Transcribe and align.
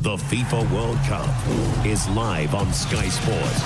The 0.00 0.16
FIFA 0.16 0.70
World 0.72 0.96
Cup 1.08 1.28
is 1.84 2.08
live 2.10 2.54
on 2.54 2.72
Sky 2.72 3.08
Sports. 3.08 3.62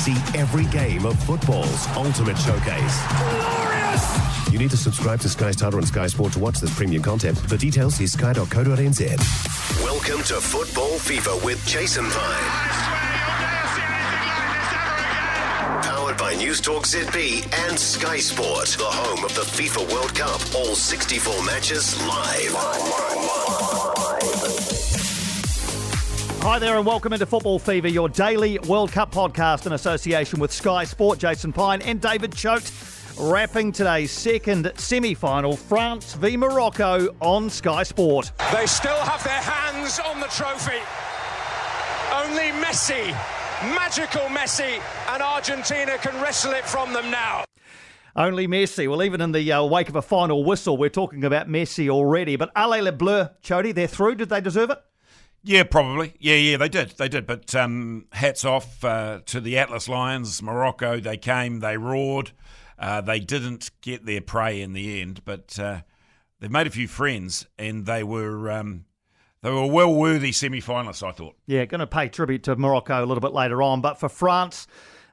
See 0.00 0.16
every 0.36 0.64
game 0.66 1.06
of 1.06 1.16
football's 1.22 1.86
ultimate 1.96 2.36
showcase. 2.36 3.00
You 4.50 4.58
need 4.58 4.70
to 4.70 4.76
subscribe 4.76 5.20
to 5.20 5.28
Sky 5.28 5.52
Starter 5.52 5.78
and 5.78 5.86
Sky 5.86 6.08
Sport 6.08 6.32
to 6.32 6.40
watch 6.40 6.58
this 6.58 6.74
premium 6.76 7.00
content. 7.00 7.38
For 7.38 7.56
details, 7.56 7.94
see 7.94 8.08
sky.co.nz. 8.08 9.84
Welcome 9.84 10.24
to 10.24 10.34
Football 10.40 10.98
Fever 10.98 11.36
with 11.44 11.64
Jason 11.64 12.04
Pine. 12.10 12.44
Powered 15.84 16.18
by 16.18 16.34
News 16.34 16.60
Talk 16.60 16.86
ZB 16.88 17.44
and 17.68 17.78
Sky 17.78 18.18
Sport, 18.18 18.66
the 18.66 18.84
home 18.84 19.24
of 19.24 19.32
the 19.36 19.42
FIFA 19.42 19.92
World 19.92 20.12
Cup. 20.16 20.40
All 20.56 20.74
64 20.74 21.44
matches 21.44 21.96
live. 22.04 23.71
Hi 26.42 26.58
there, 26.58 26.76
and 26.76 26.84
welcome 26.84 27.12
into 27.12 27.24
Football 27.24 27.60
Fever, 27.60 27.86
your 27.86 28.08
daily 28.08 28.58
World 28.58 28.90
Cup 28.90 29.12
podcast 29.12 29.66
in 29.66 29.74
association 29.74 30.40
with 30.40 30.50
Sky 30.50 30.82
Sport. 30.82 31.20
Jason 31.20 31.52
Pine 31.52 31.80
and 31.82 32.00
David 32.00 32.34
Choate 32.34 32.68
wrapping 33.16 33.70
today's 33.70 34.10
second 34.10 34.72
semi 34.74 35.14
final 35.14 35.56
France 35.56 36.14
v 36.14 36.36
Morocco 36.36 37.14
on 37.20 37.48
Sky 37.48 37.84
Sport. 37.84 38.32
They 38.52 38.66
still 38.66 38.96
have 38.96 39.22
their 39.22 39.40
hands 39.40 40.00
on 40.00 40.18
the 40.18 40.26
trophy. 40.26 40.80
Only 42.12 42.50
Messi, 42.60 43.12
magical 43.76 44.22
Messi, 44.22 44.82
and 45.10 45.22
Argentina 45.22 45.96
can 45.98 46.20
wrestle 46.20 46.54
it 46.54 46.64
from 46.64 46.92
them 46.92 47.08
now. 47.08 47.44
Only 48.16 48.48
Messi. 48.48 48.90
Well, 48.90 49.04
even 49.04 49.20
in 49.20 49.30
the 49.30 49.52
uh, 49.52 49.62
wake 49.62 49.88
of 49.88 49.94
a 49.94 50.02
final 50.02 50.42
whistle, 50.42 50.76
we're 50.76 50.88
talking 50.88 51.22
about 51.24 51.46
Messi 51.46 51.88
already. 51.88 52.34
But 52.34 52.50
Allez 52.56 52.82
Le 52.82 52.90
Bleu, 52.90 53.28
Chody, 53.44 53.72
they're 53.72 53.86
through. 53.86 54.16
Did 54.16 54.28
they 54.28 54.40
deserve 54.40 54.70
it? 54.70 54.82
Yeah, 55.44 55.64
probably. 55.64 56.14
Yeah, 56.18 56.36
yeah, 56.36 56.56
they 56.56 56.68
did. 56.68 56.90
They 56.90 57.08
did. 57.08 57.26
But 57.26 57.54
um, 57.54 58.06
hats 58.12 58.44
off 58.44 58.84
uh, 58.84 59.20
to 59.26 59.40
the 59.40 59.58
Atlas 59.58 59.88
Lions, 59.88 60.42
Morocco. 60.42 61.00
They 61.00 61.16
came, 61.16 61.60
they 61.60 61.76
roared. 61.76 62.32
Uh, 62.78 63.00
they 63.00 63.20
didn't 63.20 63.70
get 63.80 64.06
their 64.06 64.20
prey 64.20 64.60
in 64.60 64.72
the 64.72 65.00
end, 65.00 65.24
but 65.24 65.58
uh, 65.58 65.82
they've 66.40 66.50
made 66.50 66.66
a 66.66 66.70
few 66.70 66.88
friends, 66.88 67.46
and 67.58 67.86
they 67.86 68.02
were 68.02 68.50
um, 68.50 68.86
they 69.42 69.50
were 69.50 69.66
well 69.66 69.94
worthy 69.94 70.32
semi-finalists. 70.32 71.06
I 71.06 71.12
thought. 71.12 71.36
Yeah, 71.46 71.64
going 71.64 71.80
to 71.80 71.86
pay 71.86 72.08
tribute 72.08 72.44
to 72.44 72.56
Morocco 72.56 73.04
a 73.04 73.06
little 73.06 73.20
bit 73.20 73.32
later 73.32 73.62
on. 73.62 73.80
But 73.80 73.98
for 73.98 74.08
France, 74.08 74.66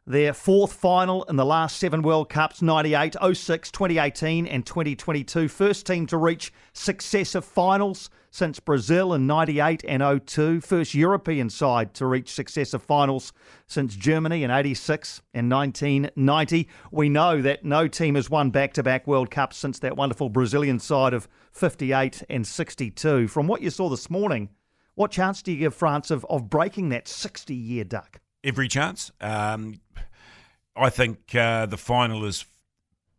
their 0.10 0.34
fourth 0.34 0.74
final 0.74 1.24
in 1.26 1.36
the 1.36 1.46
last 1.46 1.78
seven 1.78 2.02
World 2.02 2.30
Cups 2.30 2.64
98, 2.64 3.16
06, 3.32 3.70
2018, 3.70 4.48
and 4.48 4.66
2022. 4.66 5.48
First 5.48 5.86
team 5.86 6.08
to 6.08 6.18
reach 6.18 6.52
successive 6.74 7.46
finals 7.46 8.10
since 8.32 8.60
Brazil 8.60 9.14
in 9.14 9.28
98 9.28 9.86
and 9.88 10.26
02. 10.26 10.62
First 10.62 10.96
European 10.96 11.48
side 11.48 11.94
to 11.94 12.08
reach 12.08 12.32
successive 12.32 12.82
finals 12.82 13.34
since 13.68 13.96
Germany 13.96 14.42
in 14.42 14.50
86 14.50 15.22
and 15.36 15.52
1990. 15.52 16.68
We 16.92 17.08
know 17.08 17.40
that 17.44 17.64
no 17.64 17.88
team 17.88 18.16
has 18.16 18.32
won 18.32 18.50
back 18.50 18.74
to 18.74 18.84
back 18.84 19.06
World 19.06 19.30
Cups 19.30 19.58
since 19.58 19.78
that 19.78 19.96
wonderful 19.96 20.30
Brazilian 20.30 20.80
side 20.80 21.14
of 21.14 21.28
58 21.52 22.24
and 22.32 22.48
62. 22.48 23.28
From 23.28 23.46
what 23.46 23.62
you 23.62 23.70
saw 23.70 23.90
this 23.90 24.10
morning, 24.10 24.50
what 24.96 25.12
chance 25.12 25.44
do 25.44 25.52
you 25.52 25.60
give 25.60 25.76
France 25.76 26.10
of, 26.10 26.26
of 26.32 26.50
breaking 26.50 26.90
that 26.90 27.08
60 27.08 27.54
year 27.54 27.84
duck? 27.84 28.20
Every 28.44 28.68
chance. 28.68 29.12
Um, 29.20 29.82
I 30.76 30.90
think 30.90 31.36
uh, 31.36 31.66
the 31.66 31.78
final 31.78 32.26
is 32.26 32.46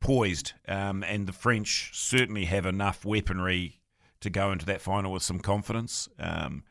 poised, 0.01 0.55
um, 0.67 1.05
and 1.05 1.27
the 1.27 1.33
French 1.33 1.91
certainly 1.93 2.47
have 2.47 2.65
enough 2.65 3.05
weaponry 3.05 3.81
to 4.21 4.31
go 4.31 4.51
into 4.53 4.67
that 4.67 4.81
final 4.81 5.13
with 5.13 5.23
some 5.23 5.41
confidence. 5.41 6.09
Um, 6.19 6.65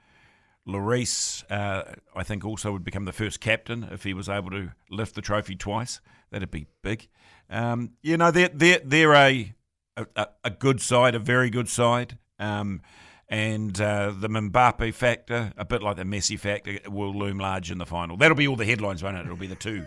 Lloris, 0.67 1.43
uh, 1.51 1.95
I 2.15 2.23
think, 2.23 2.45
also 2.45 2.71
would 2.71 2.83
become 2.83 3.05
the 3.05 3.11
first 3.11 3.39
captain 3.39 3.87
if 3.91 4.03
he 4.03 4.13
was 4.13 4.29
able 4.29 4.51
to 4.51 4.71
lift 4.89 5.15
the 5.15 5.21
trophy 5.21 5.55
twice. 5.55 5.99
That'd 6.31 6.51
be 6.51 6.67
big. 6.83 7.07
Um, 7.49 7.91
you 8.01 8.17
know, 8.17 8.31
they're 8.31 8.49
they're 8.53 8.81
they're 8.83 9.13
a, 9.13 9.53
a, 9.97 10.27
a 10.43 10.49
good 10.49 10.81
side, 10.81 11.15
a 11.15 11.19
very 11.19 11.49
good 11.49 11.69
side. 11.69 12.17
Um, 12.39 12.81
and 13.29 13.79
uh, 13.79 14.11
the 14.17 14.27
Mbappe 14.27 14.93
factor, 14.93 15.51
a 15.57 15.65
bit 15.65 15.83
like 15.83 15.97
the 15.97 16.03
Messi 16.03 16.39
factor, 16.39 16.79
will 16.89 17.13
loom 17.13 17.37
large 17.39 17.71
in 17.71 17.77
the 17.77 17.85
final. 17.85 18.17
That'll 18.17 18.35
be 18.35 18.47
all 18.47 18.55
the 18.55 18.65
headlines, 18.65 19.03
won't 19.03 19.17
it? 19.17 19.21
It'll 19.21 19.35
be 19.35 19.47
the 19.47 19.55
two, 19.55 19.85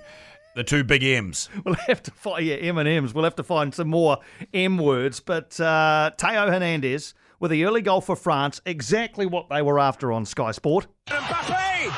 the 0.54 0.64
two 0.64 0.84
big 0.84 1.02
M's. 1.02 1.48
We'll 1.64 1.74
have 1.86 2.02
to 2.04 2.10
find 2.12 2.46
yeah 2.46 2.56
M 2.56 2.78
and 2.78 2.88
M's. 2.88 3.12
We'll 3.14 3.24
have 3.24 3.36
to 3.36 3.42
find 3.42 3.74
some 3.74 3.88
more 3.88 4.18
M 4.54 4.78
words. 4.78 5.20
But 5.20 5.58
uh, 5.60 6.12
Theo 6.18 6.50
Hernandez 6.50 7.14
with 7.40 7.50
the 7.50 7.64
early 7.64 7.82
goal 7.82 8.00
for 8.00 8.14
France, 8.14 8.60
exactly 8.64 9.26
what 9.26 9.48
they 9.48 9.62
were 9.62 9.80
after 9.80 10.12
on 10.12 10.24
Sky 10.24 10.52
Sport. 10.52 10.86
Mbappe! 11.08 11.90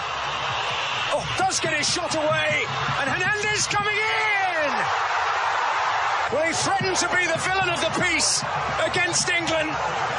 Oh, 1.12 1.34
does 1.38 1.60
get 1.60 1.74
his 1.74 1.86
shot 1.88 2.14
away, 2.14 2.64
and 3.00 3.10
Hernandez 3.10 3.66
coming 3.66 3.94
in! 3.94 4.03
Well, 6.32 6.42
he 6.42 6.52
threatened 6.52 6.96
to 6.96 7.08
be 7.08 7.26
the 7.26 7.38
villain 7.38 7.68
of 7.68 7.80
the 7.80 8.02
piece 8.02 8.42
against 8.84 9.28
England, 9.28 9.68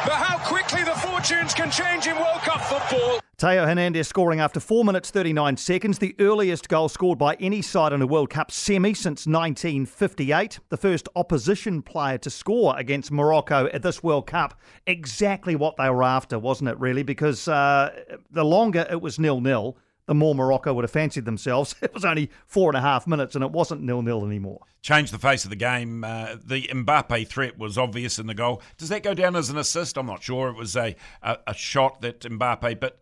but 0.05 0.13
how 0.13 0.37
quickly 0.47 0.83
the 0.83 0.91
fortunes 0.91 1.53
can 1.53 1.71
change 1.71 2.05
in 2.05 2.15
World 2.15 2.41
Cup 2.41 2.61
football. 2.61 3.19
Theo 3.37 3.65
Hernandez 3.65 4.07
scoring 4.07 4.39
after 4.39 4.59
4 4.59 4.85
minutes 4.85 5.09
39 5.09 5.57
seconds, 5.57 5.97
the 5.99 6.15
earliest 6.19 6.69
goal 6.69 6.89
scored 6.89 7.17
by 7.17 7.35
any 7.35 7.61
side 7.61 7.91
in 7.91 8.01
a 8.01 8.07
World 8.07 8.29
Cup 8.29 8.51
semi 8.51 8.93
since 8.93 9.25
1958. 9.25 10.59
The 10.69 10.77
first 10.77 11.09
opposition 11.15 11.81
player 11.81 12.19
to 12.19 12.29
score 12.29 12.77
against 12.77 13.11
Morocco 13.11 13.67
at 13.73 13.81
this 13.81 14.03
World 14.03 14.27
Cup. 14.27 14.59
Exactly 14.87 15.55
what 15.55 15.75
they 15.75 15.89
were 15.89 16.03
after, 16.03 16.37
wasn't 16.37 16.69
it, 16.69 16.79
really? 16.79 17.03
Because 17.03 17.47
uh, 17.47 17.91
the 18.31 18.45
longer 18.45 18.85
it 18.89 19.01
was 19.01 19.19
nil 19.19 19.41
nil, 19.41 19.75
the 20.07 20.15
more 20.15 20.35
Morocco 20.35 20.73
would 20.73 20.83
have 20.83 20.91
fancied 20.91 21.25
themselves. 21.25 21.75
It 21.81 21.93
was 21.93 22.05
only 22.05 22.31
four 22.47 22.69
and 22.69 22.77
a 22.77 22.81
half 22.81 23.07
minutes 23.07 23.35
and 23.35 23.43
it 23.43 23.51
wasn't 23.51 23.81
nil 23.81 24.01
nil 24.01 24.25
anymore. 24.25 24.61
Changed 24.81 25.13
the 25.13 25.19
face 25.19 25.43
of 25.43 25.49
the 25.49 25.55
game. 25.55 26.03
Uh, 26.03 26.35
the 26.43 26.63
Mbappe 26.63 27.27
threat 27.27 27.57
was 27.57 27.77
obvious 27.77 28.19
in 28.19 28.27
the 28.27 28.33
goal. 28.33 28.61
Does 28.77 28.89
that 28.89 29.03
go 29.03 29.13
down 29.13 29.35
as 29.35 29.49
an 29.49 29.57
assist? 29.57 29.97
I'm 29.97 30.07
not 30.07 30.23
sure. 30.23 30.49
It 30.49 30.57
was 30.57 30.75
a, 30.75 30.95
a, 31.21 31.37
a 31.47 31.53
shot 31.53 32.01
that 32.01 32.21
Mbappe, 32.21 32.79
but 32.79 32.99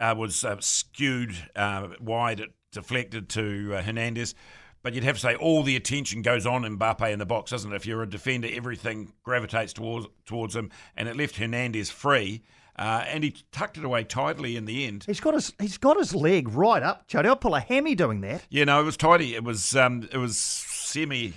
uh, 0.00 0.14
was 0.16 0.44
uh, 0.44 0.56
skewed 0.60 1.36
uh, 1.54 1.88
wide, 2.00 2.40
it 2.40 2.50
deflected 2.72 3.28
to 3.30 3.74
uh, 3.76 3.82
Hernandez. 3.82 4.34
But 4.82 4.94
you'd 4.94 5.04
have 5.04 5.16
to 5.16 5.20
say 5.20 5.34
all 5.34 5.62
the 5.62 5.76
attention 5.76 6.22
goes 6.22 6.46
on 6.46 6.62
Mbappe 6.62 7.12
in 7.12 7.18
the 7.18 7.26
box, 7.26 7.50
doesn't 7.50 7.70
it? 7.70 7.76
If 7.76 7.86
you're 7.86 8.02
a 8.02 8.08
defender, 8.08 8.48
everything 8.50 9.12
gravitates 9.22 9.74
towards 9.74 10.06
towards 10.24 10.56
him, 10.56 10.70
and 10.96 11.06
it 11.06 11.16
left 11.16 11.36
Hernandez 11.36 11.90
free. 11.90 12.42
Uh, 12.76 13.04
and 13.06 13.22
he 13.24 13.34
tucked 13.52 13.76
it 13.76 13.84
away 13.84 14.04
tidily 14.04 14.56
in 14.56 14.64
the 14.64 14.86
end. 14.86 15.04
He's 15.06 15.20
got 15.20 15.34
his 15.34 15.52
he's 15.58 15.78
got 15.78 15.98
his 15.98 16.14
leg 16.14 16.48
right 16.48 16.82
up, 16.82 17.08
Chody. 17.08 17.26
I'll 17.26 17.36
pull 17.36 17.54
a 17.54 17.60
hammy 17.60 17.94
doing 17.94 18.20
that. 18.22 18.46
Yeah, 18.48 18.64
no, 18.64 18.80
it 18.80 18.84
was 18.84 18.96
tidy. 18.96 19.34
It 19.34 19.44
was 19.44 19.76
um, 19.76 20.08
it 20.12 20.18
was 20.18 20.36
semi 20.38 21.34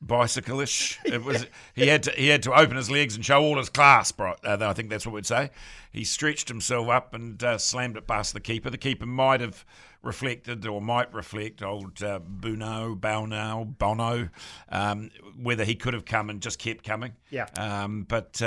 bicycle-ish. 0.00 0.98
It 1.04 1.24
was 1.24 1.46
he 1.74 1.86
had 1.86 2.02
to 2.04 2.10
he 2.12 2.28
had 2.28 2.42
to 2.44 2.52
open 2.52 2.76
his 2.76 2.90
legs 2.90 3.16
and 3.16 3.24
show 3.24 3.42
all 3.42 3.56
his 3.56 3.68
class. 3.68 4.12
Bro. 4.12 4.34
Uh, 4.44 4.58
I 4.60 4.72
think 4.72 4.90
that's 4.90 5.06
what 5.06 5.14
we'd 5.14 5.26
say. 5.26 5.50
He 5.92 6.04
stretched 6.04 6.48
himself 6.48 6.88
up 6.88 7.14
and 7.14 7.42
uh, 7.42 7.58
slammed 7.58 7.96
it 7.96 8.06
past 8.06 8.34
the 8.34 8.40
keeper. 8.40 8.68
The 8.68 8.78
keeper 8.78 9.06
might 9.06 9.40
have 9.40 9.64
reflected 10.02 10.66
or 10.66 10.80
might 10.80 11.12
reflect 11.14 11.62
old 11.62 12.02
uh, 12.02 12.20
Buno, 12.20 13.00
Bono, 13.00 13.64
Bono, 13.64 14.28
um, 14.68 15.10
whether 15.40 15.64
he 15.64 15.74
could 15.74 15.94
have 15.94 16.04
come 16.04 16.28
and 16.28 16.42
just 16.42 16.58
kept 16.58 16.84
coming. 16.84 17.12
Yeah. 17.30 17.46
Um, 17.56 18.04
but. 18.08 18.42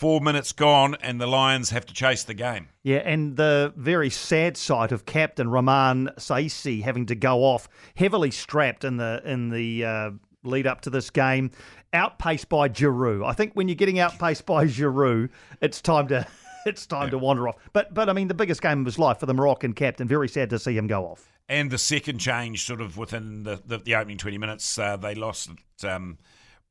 Four 0.00 0.22
minutes 0.22 0.52
gone, 0.52 0.96
and 1.02 1.20
the 1.20 1.26
Lions 1.26 1.68
have 1.68 1.84
to 1.84 1.92
chase 1.92 2.24
the 2.24 2.32
game. 2.32 2.68
Yeah, 2.82 3.02
and 3.04 3.36
the 3.36 3.74
very 3.76 4.08
sad 4.08 4.56
sight 4.56 4.92
of 4.92 5.04
Captain 5.04 5.50
Romain 5.50 6.08
Saiss 6.16 6.80
having 6.80 7.04
to 7.04 7.14
go 7.14 7.44
off, 7.44 7.68
heavily 7.96 8.30
strapped 8.30 8.82
in 8.82 8.96
the 8.96 9.20
in 9.26 9.50
the 9.50 9.84
uh, 9.84 10.10
lead 10.42 10.66
up 10.66 10.80
to 10.80 10.90
this 10.90 11.10
game, 11.10 11.50
outpaced 11.92 12.48
by 12.48 12.70
Giroud. 12.70 13.26
I 13.26 13.34
think 13.34 13.52
when 13.52 13.68
you're 13.68 13.74
getting 13.74 13.98
outpaced 13.98 14.46
by 14.46 14.64
Giroud, 14.64 15.28
it's 15.60 15.82
time 15.82 16.08
to 16.08 16.26
it's 16.64 16.86
time 16.86 17.08
yeah. 17.08 17.10
to 17.10 17.18
wander 17.18 17.46
off. 17.46 17.56
But 17.74 17.92
but 17.92 18.08
I 18.08 18.14
mean, 18.14 18.28
the 18.28 18.32
biggest 18.32 18.62
game 18.62 18.80
of 18.80 18.86
his 18.86 18.98
life 18.98 19.18
for 19.18 19.26
the 19.26 19.34
Moroccan 19.34 19.74
captain. 19.74 20.08
Very 20.08 20.30
sad 20.30 20.48
to 20.48 20.58
see 20.58 20.78
him 20.78 20.86
go 20.86 21.04
off. 21.04 21.30
And 21.46 21.70
the 21.70 21.76
second 21.76 22.20
change, 22.20 22.64
sort 22.64 22.80
of 22.80 22.96
within 22.96 23.42
the 23.42 23.60
the, 23.66 23.76
the 23.76 23.96
opening 23.96 24.16
twenty 24.16 24.38
minutes, 24.38 24.78
uh, 24.78 24.96
they 24.96 25.14
lost. 25.14 25.50
Um, 25.84 26.16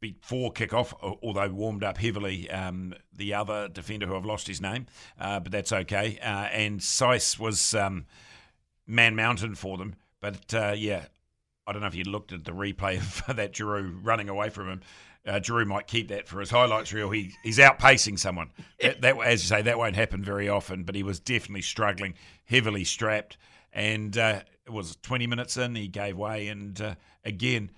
before 0.02 0.52
kick-off, 0.52 0.94
although 1.02 1.50
warmed 1.50 1.84
up 1.84 1.98
heavily, 1.98 2.50
um, 2.50 2.94
the 3.16 3.34
other 3.34 3.68
defender 3.68 4.06
who 4.08 4.16
I've 4.16 4.26
lost 4.26 4.48
his 4.48 4.62
name, 4.62 4.86
uh, 5.20 5.40
but 5.40 5.52
that's 5.52 5.72
okay. 5.72 6.18
Uh, 6.22 6.48
and 6.52 6.80
Saiss 6.80 7.38
was 7.38 7.74
um, 7.76 8.06
man 8.88 9.16
mountain 9.16 9.56
for 9.56 9.78
them. 9.78 9.96
But 10.22 10.54
uh, 10.54 10.74
yeah, 10.76 11.06
I 11.68 11.72
don't 11.72 11.82
know 11.82 11.88
if 11.88 11.96
you 11.96 12.04
looked 12.04 12.32
at 12.32 12.46
the 12.46 12.52
replay 12.52 12.98
of 12.98 13.24
that 13.36 13.54
Giroud 13.54 14.00
running 14.04 14.30
away 14.30 14.50
from 14.50 14.70
him. 14.70 14.82
Uh, 15.28 15.40
might 15.66 15.86
keep 15.86 16.08
that 16.08 16.28
for 16.28 16.40
his 16.40 16.50
highlights 16.50 16.94
reel. 16.94 17.12
He 17.12 17.34
he's 17.44 17.60
outpacing 17.60 18.18
someone. 18.18 18.52
that, 18.82 19.02
that, 19.02 19.18
as 19.20 19.44
you 19.44 19.48
say, 19.50 19.62
that 19.62 19.78
won't 19.78 19.96
happen 19.96 20.24
very 20.24 20.48
often. 20.48 20.84
But 20.84 20.96
he 20.96 21.04
was 21.04 21.20
definitely 21.20 21.62
struggling, 21.62 22.16
heavily 22.46 22.86
strapped, 22.86 23.38
and 23.74 24.18
uh, 24.18 24.42
it 24.66 24.72
was 24.72 24.96
20 25.04 25.28
minutes 25.28 25.58
in. 25.58 25.76
He 25.76 25.88
gave 25.90 26.18
way, 26.18 26.48
and 26.48 26.82
uh, 26.82 26.96
again 27.26 27.70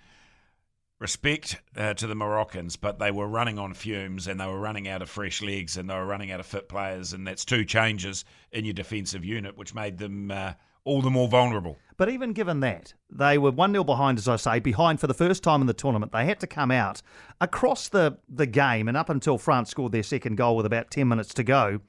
respect 1.01 1.59
uh, 1.75 1.95
to 1.95 2.05
the 2.05 2.13
Moroccans, 2.13 2.75
but 2.75 2.99
they 2.99 3.09
were 3.09 3.27
running 3.27 3.57
on 3.57 3.73
fumes 3.73 4.27
and 4.27 4.39
they 4.39 4.45
were 4.45 4.59
running 4.59 4.87
out 4.87 5.01
of 5.01 5.09
fresh 5.09 5.41
legs 5.41 5.75
and 5.75 5.89
they 5.89 5.95
were 5.95 6.05
running 6.05 6.31
out 6.31 6.39
of 6.39 6.45
fit 6.45 6.69
players, 6.69 7.11
and 7.11 7.27
that's 7.27 7.43
two 7.43 7.65
changes 7.65 8.23
in 8.51 8.65
your 8.65 8.73
defensive 8.75 9.25
unit, 9.25 9.57
which 9.57 9.73
made 9.73 9.97
them 9.97 10.29
uh, 10.29 10.53
all 10.85 11.01
the 11.01 11.09
more 11.09 11.27
vulnerable. 11.27 11.75
But 11.97 12.09
even 12.09 12.33
given 12.33 12.59
that, 12.59 12.93
they 13.09 13.39
were 13.39 13.51
1 13.51 13.71
0 13.71 13.83
behind, 13.83 14.19
as 14.19 14.27
I 14.27 14.35
say, 14.35 14.59
behind 14.59 14.99
for 14.99 15.07
the 15.07 15.13
first 15.15 15.43
time 15.43 15.61
in 15.61 15.67
the 15.67 15.73
tournament. 15.73 16.11
They 16.11 16.25
had 16.25 16.39
to 16.41 16.47
come 16.47 16.69
out 16.69 17.01
across 17.39 17.89
the, 17.89 18.17
the 18.29 18.45
game 18.45 18.87
and 18.87 18.95
up 18.95 19.09
until 19.09 19.39
France 19.39 19.71
scored 19.71 19.91
their 19.91 20.03
second 20.03 20.35
goal 20.35 20.55
with 20.55 20.67
about 20.67 20.91
10 20.91 21.07
minutes 21.07 21.33
to 21.33 21.43
go 21.43 21.81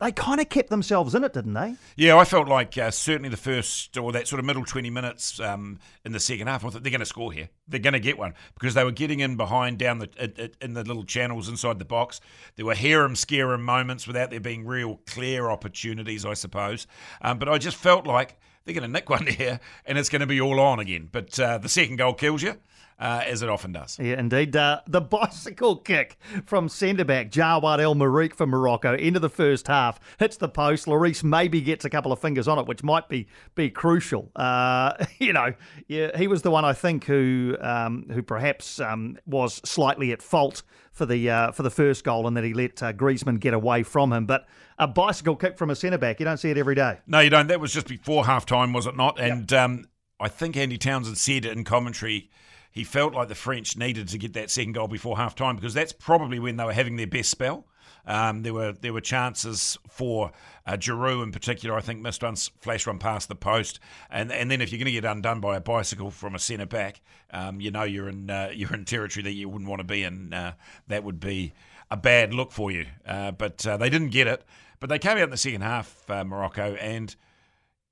they 0.00 0.12
kind 0.12 0.40
of 0.40 0.48
kept 0.48 0.70
themselves 0.70 1.14
in 1.14 1.24
it, 1.24 1.32
didn't 1.34 1.52
they? 1.52 1.76
Yeah, 1.94 2.16
I 2.16 2.24
felt 2.24 2.48
like 2.48 2.76
uh, 2.78 2.90
certainly 2.90 3.28
the 3.28 3.36
first 3.36 3.96
or 3.98 4.12
that 4.12 4.26
sort 4.26 4.40
of 4.40 4.46
middle 4.46 4.64
20 4.64 4.88
minutes 4.88 5.38
um, 5.40 5.78
in 6.04 6.12
the 6.12 6.20
second 6.20 6.46
half, 6.46 6.64
I 6.64 6.70
thought 6.70 6.82
they're 6.82 6.90
going 6.90 7.00
to 7.00 7.06
score 7.06 7.32
here. 7.32 7.50
They're 7.68 7.80
going 7.80 7.92
to 7.92 8.00
get 8.00 8.18
one 8.18 8.34
because 8.54 8.74
they 8.74 8.82
were 8.82 8.92
getting 8.92 9.20
in 9.20 9.36
behind 9.36 9.78
down 9.78 9.98
the 9.98 10.50
in 10.60 10.72
the 10.72 10.84
little 10.84 11.04
channels 11.04 11.48
inside 11.48 11.78
the 11.78 11.84
box. 11.84 12.20
There 12.56 12.66
were 12.66 12.74
harem 12.74 13.14
scarum 13.14 13.62
moments 13.62 14.06
without 14.06 14.30
there 14.30 14.40
being 14.40 14.66
real 14.66 15.00
clear 15.06 15.50
opportunities, 15.50 16.24
I 16.24 16.34
suppose. 16.34 16.86
Um, 17.20 17.38
but 17.38 17.48
I 17.48 17.58
just 17.58 17.76
felt 17.76 18.06
like 18.06 18.40
they're 18.64 18.74
going 18.74 18.82
to 18.82 18.92
nick 18.92 19.10
one 19.10 19.26
here 19.26 19.60
and 19.84 19.98
it's 19.98 20.08
going 20.08 20.20
to 20.20 20.26
be 20.26 20.40
all 20.40 20.60
on 20.60 20.80
again. 20.80 21.08
But 21.12 21.38
uh, 21.38 21.58
the 21.58 21.68
second 21.68 21.96
goal 21.96 22.14
kills 22.14 22.42
you 22.42 22.56
uh, 23.00 23.22
as 23.26 23.42
it 23.42 23.48
often 23.48 23.72
does. 23.72 23.98
Yeah, 23.98 24.18
indeed. 24.18 24.54
Uh, 24.54 24.82
the 24.86 25.00
bicycle 25.00 25.76
kick 25.76 26.18
from 26.44 26.68
centre 26.68 27.04
back 27.04 27.30
Jawad 27.30 27.80
El 27.80 27.94
Yamiq 27.94 28.34
for 28.34 28.46
Morocco 28.46 28.94
into 28.94 29.18
the 29.18 29.30
first 29.30 29.66
half 29.66 29.98
hits 30.18 30.36
the 30.36 30.48
post. 30.48 30.86
Lloris 30.86 31.24
maybe 31.24 31.60
gets 31.60 31.84
a 31.84 31.90
couple 31.90 32.12
of 32.12 32.18
fingers 32.18 32.46
on 32.46 32.58
it, 32.58 32.66
which 32.66 32.82
might 32.82 33.08
be 33.08 33.26
be 33.54 33.70
crucial. 33.70 34.30
Uh, 34.36 34.92
you 35.18 35.32
know, 35.32 35.54
yeah, 35.88 36.16
he 36.16 36.28
was 36.28 36.42
the 36.42 36.50
one 36.50 36.64
I 36.64 36.74
think 36.74 37.04
who 37.04 37.56
um, 37.60 38.06
who 38.12 38.22
perhaps 38.22 38.78
um, 38.78 39.18
was 39.26 39.54
slightly 39.64 40.12
at 40.12 40.20
fault 40.22 40.62
for 40.92 41.06
the 41.06 41.30
uh, 41.30 41.52
for 41.52 41.62
the 41.62 41.70
first 41.70 42.04
goal 42.04 42.26
and 42.26 42.36
that 42.36 42.44
he 42.44 42.52
let 42.52 42.82
uh, 42.82 42.92
Griezmann 42.92 43.40
get 43.40 43.54
away 43.54 43.82
from 43.82 44.12
him. 44.12 44.26
But 44.26 44.46
a 44.78 44.86
bicycle 44.86 45.36
kick 45.36 45.56
from 45.56 45.70
a 45.70 45.74
centre 45.74 45.98
back, 45.98 46.20
you 46.20 46.24
don't 46.24 46.36
see 46.36 46.50
it 46.50 46.58
every 46.58 46.74
day. 46.74 46.98
No, 47.06 47.20
you 47.20 47.30
don't. 47.30 47.46
That 47.46 47.60
was 47.60 47.72
just 47.72 47.88
before 47.88 48.26
half 48.26 48.44
time, 48.44 48.74
was 48.74 48.86
it 48.86 48.96
not? 48.96 49.18
And 49.18 49.50
yep. 49.50 49.60
um, 49.64 49.88
I 50.18 50.28
think 50.28 50.56
Andy 50.56 50.76
Townsend 50.76 51.16
said 51.16 51.46
in 51.46 51.64
commentary 51.64 52.30
he 52.70 52.84
felt 52.84 53.14
like 53.14 53.28
the 53.28 53.34
French 53.34 53.76
needed 53.76 54.08
to 54.08 54.18
get 54.18 54.32
that 54.34 54.50
second 54.50 54.72
goal 54.72 54.88
before 54.88 55.16
half 55.16 55.34
time 55.34 55.56
because 55.56 55.74
that's 55.74 55.92
probably 55.92 56.38
when 56.38 56.56
they 56.56 56.64
were 56.64 56.72
having 56.72 56.96
their 56.96 57.06
best 57.06 57.30
spell. 57.30 57.66
Um, 58.06 58.42
there 58.42 58.54
were 58.54 58.72
there 58.72 58.92
were 58.92 59.00
chances 59.00 59.76
for 59.88 60.32
uh, 60.66 60.72
Giroud 60.72 61.22
in 61.22 61.32
particular. 61.32 61.76
I 61.76 61.80
think 61.80 62.00
missed 62.00 62.22
one 62.22 62.36
flash 62.36 62.86
one 62.86 62.98
past 62.98 63.28
the 63.28 63.34
post, 63.34 63.78
and 64.10 64.32
and 64.32 64.50
then 64.50 64.60
if 64.60 64.72
you're 64.72 64.78
going 64.78 64.86
to 64.86 64.92
get 64.92 65.04
undone 65.04 65.40
by 65.40 65.56
a 65.56 65.60
bicycle 65.60 66.10
from 66.10 66.34
a 66.34 66.38
centre 66.38 66.66
back, 66.66 67.02
um, 67.32 67.60
you 67.60 67.70
know 67.70 67.82
you're 67.82 68.08
in 68.08 68.30
uh, 68.30 68.50
you're 68.54 68.72
in 68.72 68.84
territory 68.84 69.22
that 69.24 69.32
you 69.32 69.48
wouldn't 69.48 69.68
want 69.68 69.80
to 69.80 69.84
be 69.84 70.02
in. 70.02 70.32
Uh, 70.32 70.52
that 70.88 71.04
would 71.04 71.20
be 71.20 71.52
a 71.90 71.96
bad 71.96 72.32
look 72.32 72.52
for 72.52 72.70
you. 72.70 72.86
Uh, 73.06 73.32
but 73.32 73.66
uh, 73.66 73.76
they 73.76 73.90
didn't 73.90 74.10
get 74.10 74.26
it. 74.26 74.44
But 74.78 74.88
they 74.88 74.98
came 74.98 75.18
out 75.18 75.24
in 75.24 75.30
the 75.30 75.36
second 75.36 75.60
half, 75.60 76.08
uh, 76.08 76.24
Morocco, 76.24 76.74
and 76.76 77.14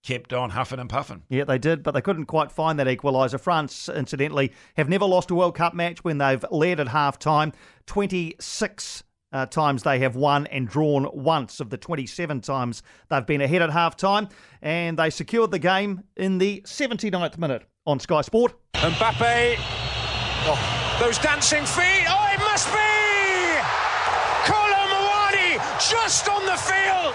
kept 0.03 0.33
on 0.33 0.51
huffing 0.51 0.79
and 0.79 0.89
puffing. 0.89 1.23
Yeah, 1.29 1.45
they 1.45 1.59
did, 1.59 1.83
but 1.83 1.93
they 1.93 2.01
couldn't 2.01 2.27
quite 2.27 2.53
find 2.53 2.79
that 2.79 2.87
equaliser. 2.87 3.41
France, 3.41 3.89
incidentally, 3.89 4.53
have 4.77 4.89
never 4.89 5.05
lost 5.05 5.31
a 5.31 5.35
World 5.35 5.55
Cup 5.55 5.75
match 5.75 6.05
when 6.05 6.19
they've 6.19 6.45
led 6.51 6.81
at 6.81 6.89
half 6.89 7.19
time. 7.19 7.53
26 7.87 9.03
uh, 9.33 9.47
times 9.47 9.83
they 9.83 9.99
have 9.99 10.17
won 10.17 10.47
and 10.47 10.69
drawn 10.69 11.09
once 11.13 11.61
of 11.61 11.71
the 11.71 11.77
27 11.77 12.41
times 12.41 12.83
they've 13.11 13.27
been 13.27 13.41
ahead 13.41 13.63
at 13.63 13.71
half 13.71 13.97
time. 13.97 14.29
And 14.63 14.99
they 14.99 15.11
secured 15.11 15.51
the 15.51 15.59
game 15.59 16.05
in 16.17 16.39
the 16.39 16.63
79th 16.67 17.39
minute 17.39 17.65
on 17.87 18.01
Sky 18.01 18.23
Sport. 18.23 18.55
Mbappe, 18.75 19.57
oh, 19.59 20.97
those 21.01 21.19
dancing 21.19 21.65
feet. 21.65 22.07
Oh, 22.09 22.31
it 22.33 22.41
must 22.41 22.69
be! 22.73 22.79
Kolo 24.47 24.83
Muani 24.89 25.91
just 25.91 26.29
on 26.29 26.47
the 26.47 26.57
field 26.57 27.15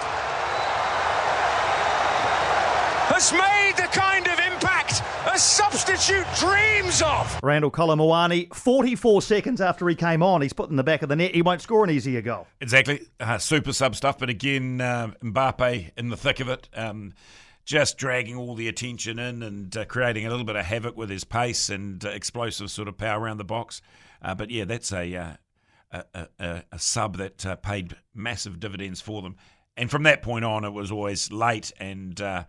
has 3.24 3.32
made 3.32 3.78
the 3.78 3.88
kind 3.90 4.28
of 4.28 4.38
impact 4.40 5.02
a 5.34 5.38
substitute 5.40 6.26
dreams 6.38 7.02
of. 7.02 7.40
Randal 7.42 7.72
Kolo 7.72 7.96
Muani, 7.96 8.54
44 8.54 9.22
seconds 9.22 9.62
after 9.62 9.88
he 9.88 9.96
came 9.96 10.22
on, 10.22 10.42
he's 10.42 10.52
put 10.52 10.70
in 10.70 10.76
the 10.76 10.84
back 10.84 11.04
of 11.04 11.10
the 11.10 11.16
net. 11.16 11.34
He 11.34 11.42
won't 11.42 11.62
score 11.62 11.86
an 11.86 11.90
easier 11.90 12.22
goal. 12.22 12.48
Exactly. 12.60 13.08
Uh, 13.20 13.38
super 13.38 13.72
sub 13.72 13.96
stuff. 13.96 14.20
But 14.20 14.30
again, 14.30 14.82
uh, 14.82 15.14
Mbappe 15.24 15.92
in 15.96 16.10
the 16.10 16.18
thick 16.18 16.42
of 16.42 16.50
it. 16.50 16.68
Um, 16.76 17.14
just 17.64 17.98
dragging 17.98 18.36
all 18.36 18.56
the 18.56 18.68
attention 18.68 19.20
in 19.20 19.42
and 19.42 19.78
uh, 19.78 19.86
creating 19.86 20.26
a 20.26 20.30
little 20.30 20.46
bit 20.46 20.58
of 20.58 20.66
havoc 20.66 20.98
with 20.98 21.10
his 21.10 21.24
pace 21.24 21.70
and 21.70 22.04
uh, 22.04 22.10
explosive 22.10 22.70
sort 22.70 22.90
of 22.90 22.98
power 22.98 23.22
around 23.22 23.38
the 23.38 23.46
box. 23.46 23.82
Uh, 24.22 24.36
but 24.36 24.50
yeah, 24.50 24.66
that's 24.66 24.92
a, 24.92 25.16
uh, 25.16 25.34
a, 25.92 26.28
a, 26.40 26.64
a, 26.74 26.80
sub 26.80 27.16
that 27.18 27.46
uh, 27.46 27.56
paid 27.56 27.96
massive 28.14 28.60
dividends 28.60 29.00
for 29.00 29.22
them. 29.22 29.38
And 29.78 29.90
from 29.90 30.04
that 30.04 30.24
point 30.24 30.44
on, 30.44 30.66
it 30.66 30.74
was 30.74 30.92
always 30.92 31.32
late 31.32 31.72
and 31.80 32.20
uh, 32.20 32.44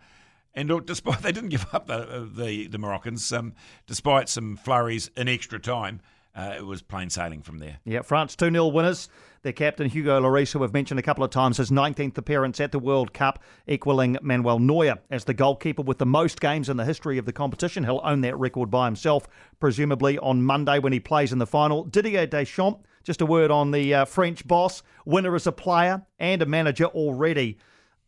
and 0.55 0.69
look, 0.69 0.85
despite 0.85 1.21
they 1.21 1.31
didn't 1.31 1.49
give 1.49 1.67
up 1.73 1.87
the 1.87 1.93
uh, 1.93 2.25
the, 2.31 2.67
the 2.67 2.77
Moroccans, 2.77 3.31
um, 3.31 3.53
despite 3.87 4.29
some 4.29 4.57
flurries 4.57 5.11
in 5.15 5.27
extra 5.27 5.59
time, 5.59 6.01
uh, 6.35 6.55
it 6.57 6.65
was 6.65 6.81
plain 6.81 7.09
sailing 7.09 7.41
from 7.41 7.59
there. 7.59 7.79
Yeah, 7.85 8.01
France 8.01 8.35
2 8.35 8.51
0 8.51 8.67
winners. 8.67 9.09
Their 9.43 9.53
captain, 9.53 9.87
Hugo 9.87 10.19
Lloris, 10.19 10.51
who 10.51 10.59
we've 10.59 10.73
mentioned 10.73 10.99
a 10.99 11.03
couple 11.03 11.23
of 11.23 11.29
times, 11.29 11.57
his 11.57 11.69
19th 11.69 12.17
appearance 12.17 12.59
at 12.59 12.71
the 12.71 12.79
World 12.79 13.13
Cup, 13.13 13.43
equaling 13.67 14.17
Manuel 14.23 14.57
Neuer 14.57 14.97
as 15.11 15.25
the 15.25 15.35
goalkeeper 15.35 15.83
with 15.83 15.99
the 15.99 16.05
most 16.05 16.41
games 16.41 16.67
in 16.67 16.77
the 16.77 16.83
history 16.83 17.19
of 17.19 17.27
the 17.27 17.31
competition. 17.31 17.83
He'll 17.83 18.01
own 18.03 18.21
that 18.21 18.39
record 18.39 18.71
by 18.71 18.85
himself, 18.85 19.27
presumably 19.59 20.17
on 20.17 20.41
Monday 20.41 20.79
when 20.79 20.93
he 20.93 20.99
plays 20.99 21.31
in 21.31 21.37
the 21.37 21.45
final. 21.45 21.83
Didier 21.83 22.25
Deschamps, 22.25 22.83
just 23.03 23.21
a 23.21 23.25
word 23.25 23.51
on 23.51 23.69
the 23.69 23.93
uh, 23.93 24.05
French 24.05 24.47
boss, 24.47 24.81
winner 25.05 25.35
as 25.35 25.45
a 25.45 25.51
player 25.51 26.03
and 26.17 26.41
a 26.41 26.47
manager 26.47 26.85
already. 26.85 27.59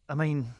I 0.10 0.16
mean, 0.16 0.56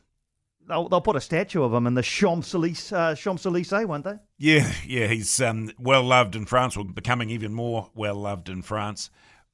they'll, 0.68 0.90
they'll 0.90 1.02
put 1.02 1.16
a 1.16 1.22
statue 1.22 1.64
of 1.64 1.74
him 1.74 1.88
in 1.88 1.94
the 1.94 2.04
Champs 2.04 2.54
Elysees, 2.54 2.92
uh, 2.94 3.16
Champs 3.16 3.46
Elysees, 3.46 3.86
won't 3.86 4.04
they? 4.04 4.18
Yeah, 4.38 4.72
yeah, 4.86 5.08
he's 5.08 5.42
um, 5.42 5.72
well 5.80 6.04
loved 6.04 6.36
in 6.36 6.46
France, 6.46 6.78
or 6.78 6.86
becoming 6.86 7.30
even 7.30 7.54
more 7.54 7.90
well 7.96 8.16
loved 8.16 8.50
in 8.50 8.62
France. 8.62 9.10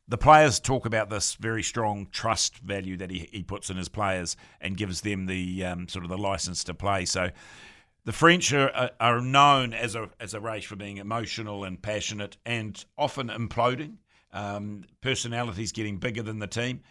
The 0.07 0.17
players 0.17 0.59
talk 0.59 0.85
about 0.85 1.09
this 1.09 1.35
very 1.35 1.63
strong 1.63 2.07
trust 2.11 2.57
value 2.57 2.97
that 2.97 3.09
he, 3.09 3.29
he 3.31 3.41
puts 3.41 3.69
in 3.69 3.77
his 3.77 3.87
players 3.87 4.35
and 4.59 4.75
gives 4.75 5.01
them 5.01 5.27
the 5.27 5.63
um, 5.63 5.87
sort 5.87 6.03
of 6.03 6.09
the 6.09 6.17
license 6.17 6.63
to 6.65 6.73
play. 6.73 7.05
So 7.05 7.29
the 8.03 8.11
French 8.11 8.51
are, 8.51 8.91
are 8.99 9.21
known 9.21 9.73
as 9.73 9.95
a 9.95 10.09
as 10.19 10.33
a 10.33 10.41
race 10.41 10.65
for 10.65 10.75
being 10.75 10.97
emotional 10.97 11.63
and 11.63 11.81
passionate 11.81 12.37
and 12.45 12.83
often 12.97 13.29
imploding. 13.29 13.97
Um, 14.33 14.85
personalities 14.99 15.71
getting 15.71 15.97
bigger 15.97 16.23
than 16.23 16.39
the 16.39 16.47
team. 16.47 16.81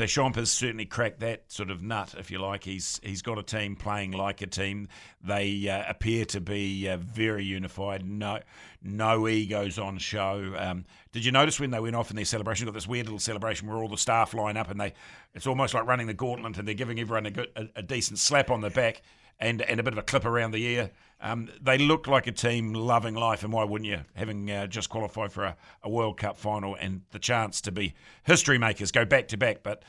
Deschamps 0.00 0.38
has 0.38 0.50
certainly 0.50 0.86
cracked 0.86 1.20
that 1.20 1.42
sort 1.52 1.68
of 1.68 1.82
nut, 1.82 2.14
if 2.16 2.30
you 2.30 2.38
like. 2.38 2.64
He's 2.64 2.98
he's 3.02 3.20
got 3.20 3.38
a 3.38 3.42
team 3.42 3.76
playing 3.76 4.12
like 4.12 4.40
a 4.40 4.46
team. 4.46 4.88
They 5.22 5.68
uh, 5.68 5.84
appear 5.86 6.24
to 6.24 6.40
be 6.40 6.88
uh, 6.88 6.96
very 6.96 7.44
unified. 7.44 8.08
No 8.08 8.40
no 8.82 9.28
egos 9.28 9.78
on 9.78 9.98
show. 9.98 10.54
Um, 10.56 10.86
did 11.12 11.26
you 11.26 11.32
notice 11.32 11.60
when 11.60 11.70
they 11.70 11.80
went 11.80 11.96
off 11.96 12.08
in 12.08 12.16
their 12.16 12.24
celebration? 12.24 12.64
Got 12.64 12.72
this 12.72 12.88
weird 12.88 13.08
little 13.08 13.18
celebration 13.18 13.68
where 13.68 13.76
all 13.76 13.88
the 13.88 13.98
staff 13.98 14.32
line 14.32 14.56
up 14.56 14.70
and 14.70 14.80
they 14.80 14.94
it's 15.34 15.46
almost 15.46 15.74
like 15.74 15.84
running 15.84 16.06
the 16.06 16.14
gauntlet 16.14 16.56
and 16.56 16.66
they're 16.66 16.74
giving 16.74 16.98
everyone 16.98 17.26
a, 17.26 17.30
good, 17.30 17.48
a, 17.54 17.66
a 17.76 17.82
decent 17.82 18.18
slap 18.18 18.50
on 18.50 18.62
the 18.62 18.70
back 18.70 19.02
and 19.40 19.62
and 19.62 19.80
a 19.80 19.82
bit 19.82 19.92
of 19.92 19.98
a 19.98 20.02
clip 20.02 20.24
around 20.24 20.52
the 20.52 20.64
ear. 20.64 20.90
Um, 21.22 21.48
they 21.60 21.76
look 21.76 22.06
like 22.06 22.26
a 22.26 22.32
team 22.32 22.72
loving 22.72 23.14
life, 23.14 23.42
and 23.42 23.52
why 23.52 23.64
wouldn't 23.64 23.88
you? 23.88 24.00
Having 24.14 24.50
uh, 24.50 24.66
just 24.66 24.88
qualified 24.88 25.32
for 25.32 25.44
a, 25.44 25.56
a, 25.82 25.90
World 25.90 26.16
Cup 26.16 26.38
final 26.38 26.76
and 26.76 27.02
the 27.10 27.18
chance 27.18 27.60
to 27.62 27.72
be 27.72 27.94
history 28.22 28.56
makers, 28.56 28.90
go 28.90 29.04
back 29.04 29.28
to 29.28 29.36
back, 29.36 29.62
but. 29.62 29.82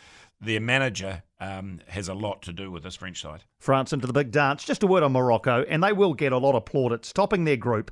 Their 0.43 0.59
manager 0.59 1.21
um, 1.39 1.81
has 1.85 2.07
a 2.07 2.15
lot 2.15 2.41
to 2.41 2.51
do 2.51 2.71
with 2.71 2.81
this 2.81 2.95
French 2.95 3.21
side. 3.21 3.43
France 3.59 3.93
into 3.93 4.07
the 4.07 4.13
big 4.13 4.31
dance. 4.31 4.63
Just 4.63 4.81
a 4.81 4.87
word 4.87 5.03
on 5.03 5.11
Morocco, 5.11 5.63
and 5.69 5.83
they 5.83 5.93
will 5.93 6.15
get 6.15 6.31
a 6.31 6.37
lot 6.39 6.55
of 6.55 6.65
plaudits, 6.65 7.13
topping 7.13 7.43
their 7.43 7.57
group 7.57 7.91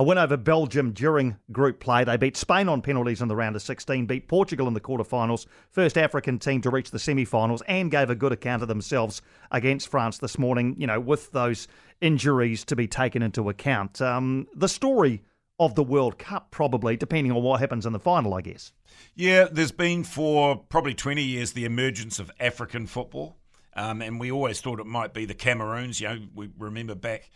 a 0.00 0.02
win 0.02 0.16
over 0.16 0.38
Belgium 0.38 0.92
during 0.92 1.36
group 1.52 1.78
play. 1.78 2.04
They 2.04 2.16
beat 2.16 2.34
Spain 2.34 2.70
on 2.70 2.80
penalties 2.80 3.20
in 3.20 3.28
the 3.28 3.36
round 3.36 3.54
of 3.54 3.60
16, 3.60 4.06
beat 4.06 4.28
Portugal 4.28 4.66
in 4.66 4.72
the 4.72 4.80
quarterfinals, 4.80 5.44
first 5.72 5.98
African 5.98 6.38
team 6.38 6.62
to 6.62 6.70
reach 6.70 6.90
the 6.90 6.98
semi 6.98 7.26
finals, 7.26 7.62
and 7.68 7.90
gave 7.90 8.08
a 8.08 8.14
good 8.14 8.32
account 8.32 8.62
of 8.62 8.68
themselves 8.68 9.20
against 9.50 9.88
France 9.88 10.16
this 10.16 10.38
morning, 10.38 10.74
you 10.78 10.86
know, 10.86 10.98
with 10.98 11.30
those 11.32 11.68
injuries 12.00 12.64
to 12.64 12.76
be 12.76 12.88
taken 12.88 13.20
into 13.20 13.50
account. 13.50 14.00
Um, 14.00 14.48
the 14.54 14.70
story 14.70 15.22
of 15.58 15.74
the 15.74 15.82
World 15.82 16.18
Cup, 16.18 16.50
probably, 16.50 16.96
depending 16.96 17.32
on 17.32 17.42
what 17.42 17.60
happens 17.60 17.84
in 17.84 17.92
the 17.92 17.98
final, 17.98 18.32
I 18.32 18.40
guess. 18.40 18.72
Yeah, 19.14 19.48
there's 19.52 19.70
been 19.70 20.04
for 20.04 20.56
probably 20.70 20.94
20 20.94 21.22
years 21.22 21.52
the 21.52 21.66
emergence 21.66 22.18
of 22.18 22.30
African 22.40 22.86
football. 22.86 23.36
Um, 23.76 24.00
and 24.00 24.18
we 24.18 24.32
always 24.32 24.62
thought 24.62 24.80
it 24.80 24.86
might 24.86 25.12
be 25.12 25.26
the 25.26 25.34
Cameroons. 25.34 26.00
You 26.00 26.08
know, 26.08 26.18
we 26.34 26.48
remember 26.58 26.94
back 26.94 27.30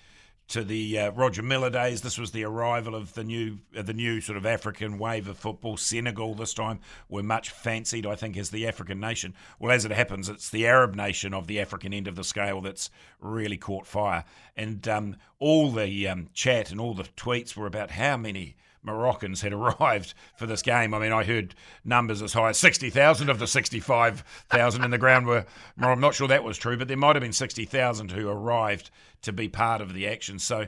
to 0.49 0.63
the 0.63 0.99
uh, 0.99 1.11
Roger 1.13 1.43
Milla 1.43 1.71
days. 1.71 2.03
This 2.03 2.19
was 2.19 2.33
the 2.33 2.45
arrival 2.45 2.95
of 2.95 3.15
the 3.15 3.25
new 3.25 3.59
uh, 3.77 3.83
the 3.83 3.95
new 3.95 4.21
sort 4.21 4.37
of 4.37 4.45
African 4.45 4.99
wave 4.99 5.29
of 5.29 5.39
football. 5.39 5.77
Senegal 5.77 6.35
this 6.35 6.55
time 6.55 6.81
were 7.09 7.23
much 7.23 7.51
fancied, 7.51 8.07
I 8.07 8.15
think, 8.15 8.37
as 8.37 8.51
the 8.51 8.67
African 8.67 9.01
nation. 9.01 9.35
Well, 9.59 9.73
as 9.73 9.85
it 9.85 9.93
happens, 9.93 10.29
it's 10.29 10.51
the 10.51 10.67
Arab 10.67 10.95
nation 10.95 11.33
of 11.33 11.47
the 11.47 11.61
African 11.61 11.95
end 11.95 12.09
of 12.09 12.17
the 12.17 12.25
scale 12.25 12.61
that's 12.61 12.91
really 13.21 13.57
caught 13.57 13.87
fire. 13.87 14.25
And 14.57 14.87
um, 14.87 15.17
all 15.39 15.71
the 15.71 16.09
um, 16.09 16.29
chat 16.35 16.71
and 16.71 16.81
all 16.81 16.95
the 16.95 17.05
tweets 17.17 17.57
were 17.57 17.67
about 17.67 17.93
how 17.93 18.17
many 18.17 18.57
Moroccans 18.85 19.41
had 19.41 19.53
arrived 19.55 20.15
for 20.37 20.47
this 20.47 20.63
game. 20.63 20.95
I 20.95 20.99
mean, 20.99 21.13
I 21.13 21.25
heard 21.25 21.55
numbers 21.85 22.23
as 22.23 22.33
high 22.33 22.51
as 22.51 22.59
60,000 22.59 23.29
of 23.29 23.39
the 23.39 23.47
65,000 23.47 24.85
in 24.85 24.91
the 24.91 24.99
ground 24.99 25.27
were. 25.27 25.47
I'm 25.79 26.01
not 26.01 26.15
sure 26.15 26.29
that 26.29 26.45
was 26.45 26.59
true, 26.59 26.77
but 26.77 26.89
there 26.89 26.97
might 26.97 27.17
have 27.17 27.23
been 27.23 27.33
60,000 27.33 28.11
who 28.11 28.29
arrived 28.29 28.91
to 29.23 29.33
be 29.33 29.49
part 29.49 29.81
of 29.81 29.95
the 29.95 30.07
action. 30.07 30.39
So 30.39 30.67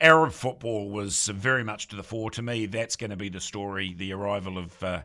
Arab 0.00 0.32
football 0.32 0.90
was 0.90 1.26
very 1.26 1.64
much 1.64 1.88
to 1.88 1.96
the 1.96 2.02
fore. 2.02 2.30
To 2.30 2.42
me, 2.42 2.66
that's 2.66 2.96
going 2.96 3.10
to 3.10 3.16
be 3.16 3.28
the 3.28 3.40
story, 3.40 3.94
the 3.96 4.12
arrival 4.12 4.56
of 4.56 4.82
uh, 4.82 5.02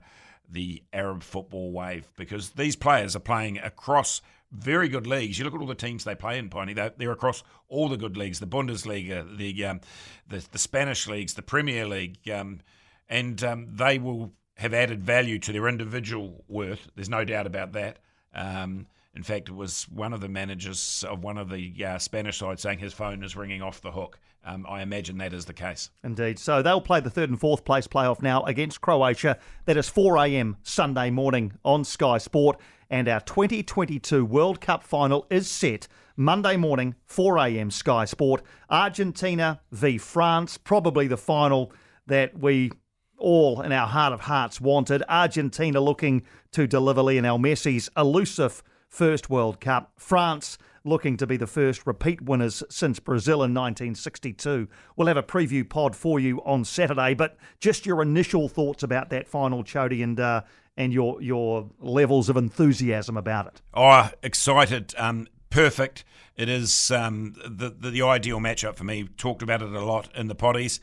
the 0.50 0.84
Arab 0.94 1.24
football 1.24 1.72
wave, 1.72 2.08
because 2.16 2.52
these 2.52 2.76
players 2.76 3.16
are 3.16 3.20
playing 3.20 3.58
across 3.58 4.22
very 4.56 4.90
good 4.90 5.08
leagues. 5.08 5.38
You 5.38 5.46
look 5.46 5.54
at 5.54 5.62
all 5.62 5.68
the 5.68 5.76
teams 5.76 6.04
they 6.04 6.16
play 6.16 6.38
in, 6.38 6.50
Piney. 6.50 6.74
They're, 6.74 6.94
they're 6.98 7.12
across 7.12 7.44
all 7.68 7.90
the 7.90 7.98
good 7.98 8.18
leagues: 8.18 8.40
the 8.40 8.48
Bundesliga, 8.48 9.38
the 9.38 9.66
um, 9.66 9.82
the, 10.28 10.46
the, 10.52 10.58
Spanish 10.58 11.08
leagues, 11.08 11.34
the 11.34 11.42
Premier 11.42 11.88
League, 11.88 12.18
um, 12.30 12.62
and 13.10 13.44
um, 13.44 13.68
they 13.72 14.00
will 14.00 14.34
have 14.58 14.74
added 14.74 15.04
value 15.04 15.40
to 15.40 15.52
their 15.52 15.68
individual 15.68 16.44
worth. 16.48 16.90
There's 16.96 17.10
no 17.10 17.26
doubt 17.26 17.46
about 17.46 17.74
that. 17.74 18.00
Um, 18.34 18.88
in 19.14 19.24
fact, 19.24 19.48
it 19.48 19.56
was 19.56 19.84
one 19.90 20.14
of 20.14 20.20
the 20.20 20.28
managers 20.28 21.04
of 21.08 21.24
one 21.24 21.38
of 21.38 21.50
the 21.50 21.86
uh, 21.86 21.98
Spanish 22.00 22.38
sides 22.38 22.62
saying 22.62 22.80
his 22.80 22.94
phone 22.94 23.24
is 23.24 23.36
ringing 23.36 23.62
off 23.62 23.82
the 23.82 23.92
hook. 23.92 24.20
Um, 24.46 24.66
I 24.70 24.82
imagine 24.82 25.18
that 25.18 25.34
is 25.34 25.46
the 25.46 25.54
case. 25.54 25.90
Indeed. 26.04 26.38
So 26.38 26.62
they'll 26.62 26.82
play 26.82 27.00
the 27.00 27.10
third 27.10 27.30
and 27.30 27.40
fourth 27.40 27.66
place 27.66 27.88
playoff 27.88 28.22
now 28.22 28.44
against 28.44 28.82
Croatia. 28.82 29.40
That 29.66 29.78
is 29.78 29.90
4 29.90 30.18
a.m. 30.18 30.58
Sunday 30.64 31.10
morning 31.10 31.54
on 31.64 31.84
Sky 31.84 32.20
Sport. 32.20 32.60
And 32.90 33.08
our 33.08 33.22
2022 33.22 34.24
World 34.26 34.62
Cup 34.62 34.84
final 34.84 35.26
is 35.30 35.50
set 35.50 35.88
Monday 36.16 36.56
morning, 36.56 36.96
4 37.06 37.38
a.m. 37.40 37.72
Sky 37.72 38.06
Sport. 38.06 38.42
Argentina 38.70 39.62
v 39.72 39.98
France, 39.98 40.58
probably 40.58 41.08
the 41.08 41.18
final 41.18 41.74
that 42.08 42.38
we 42.38 42.72
all 43.18 43.62
in 43.62 43.72
our 43.72 43.88
heart 43.88 44.14
of 44.14 44.22
hearts 44.22 44.62
wanted. 44.62 45.04
Argentina 45.10 45.80
looking 45.80 46.24
to 46.52 46.68
deliver 46.68 47.02
Lionel 47.02 47.40
Messi's 47.40 47.90
elusive 47.98 48.64
first 48.88 49.30
World 49.30 49.60
Cup. 49.60 49.92
France 49.98 50.58
looking 50.86 51.18
to 51.18 51.26
be 51.26 51.36
the 51.36 51.48
first 51.48 51.86
repeat 51.88 52.22
winners 52.22 52.64
since 52.70 53.00
Brazil 53.00 53.38
in 53.38 53.54
1962. 53.54 54.68
We'll 54.96 55.08
have 55.08 55.18
a 55.18 55.24
preview 55.24 55.68
pod 55.68 55.96
for 55.96 56.20
you 56.20 56.42
on 56.46 56.64
Saturday, 56.64 57.16
but 57.16 57.38
just 57.60 57.86
your 57.86 58.02
initial 58.02 58.48
thoughts 58.48 58.84
about 58.84 59.10
that 59.10 59.28
final, 59.28 59.64
Chody, 59.64 60.04
and 60.04 60.20
uh, 60.20 60.42
and 60.78 60.94
your 60.94 61.22
your 61.22 61.70
levels 61.80 62.30
of 62.30 62.38
enthusiasm 62.38 63.18
about 63.18 63.48
it. 63.48 63.62
Oh, 63.74 64.10
excited. 64.22 64.94
Um, 64.98 65.28
perfect. 65.50 66.04
It 66.36 66.50
is 66.50 66.92
um, 66.92 67.34
the, 67.46 67.70
the, 67.70 67.90
the 67.90 68.02
ideal 68.02 68.40
matchup 68.40 68.76
for 68.76 68.84
me. 68.84 69.08
Talked 69.18 69.42
about 69.42 69.62
it 69.62 69.72
a 69.72 69.86
lot 69.86 70.10
in 70.16 70.28
the 70.28 70.36
potties. 70.36 70.80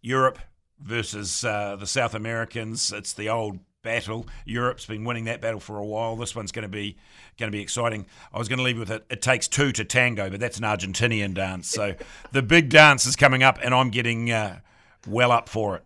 Europe 0.00 0.38
versus 0.80 1.44
uh, 1.44 1.76
the 1.76 1.86
South 1.86 2.14
Americans. 2.14 2.90
It's 2.90 3.12
the 3.12 3.28
old 3.28 3.60
battle. 3.82 4.26
Europe's 4.44 4.86
been 4.86 5.04
winning 5.04 5.24
that 5.24 5.40
battle 5.40 5.60
for 5.60 5.78
a 5.78 5.84
while. 5.84 6.16
This 6.16 6.34
one's 6.34 6.52
going 6.52 6.62
to 6.62 6.68
be 6.68 6.96
going 7.38 7.50
to 7.50 7.56
be 7.56 7.62
exciting. 7.62 8.06
I 8.32 8.38
was 8.38 8.48
going 8.48 8.58
to 8.58 8.64
leave 8.64 8.78
with 8.78 8.90
it. 8.90 9.04
It 9.10 9.20
takes 9.22 9.48
two 9.48 9.72
to 9.72 9.84
tango, 9.84 10.30
but 10.30 10.40
that's 10.40 10.58
an 10.58 10.64
Argentinian 10.64 11.34
dance. 11.34 11.68
So 11.68 11.94
the 12.32 12.42
big 12.42 12.68
dance 12.68 13.06
is 13.06 13.16
coming 13.16 13.42
up, 13.42 13.58
and 13.62 13.74
I'm 13.74 13.90
getting 13.90 14.30
uh, 14.30 14.60
well 15.06 15.32
up 15.32 15.48
for 15.48 15.76
it. 15.76 15.84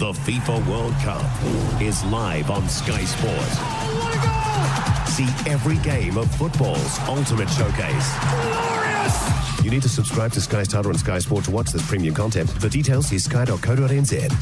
The 0.00 0.12
FIFA 0.12 0.66
World 0.66 0.94
Cup 1.02 1.82
is 1.82 2.02
live 2.04 2.50
on 2.50 2.66
Sky 2.70 3.04
Sports. 3.04 3.56
Oh, 3.58 5.04
See 5.06 5.28
every 5.50 5.76
game 5.78 6.16
of 6.16 6.34
football's 6.36 6.98
ultimate 7.00 7.50
showcase. 7.50 8.14
Glorious! 8.30 9.62
You 9.62 9.70
need 9.70 9.82
to 9.82 9.90
subscribe 9.90 10.32
to 10.32 10.40
Sky 10.40 10.62
Starter 10.62 10.88
and 10.88 10.98
Sky 10.98 11.18
Sport 11.18 11.44
to 11.44 11.50
watch 11.50 11.70
this 11.72 11.86
premium 11.86 12.14
content. 12.14 12.48
For 12.48 12.70
details, 12.70 13.08
see 13.08 13.18
sky.co.nz. 13.18 14.34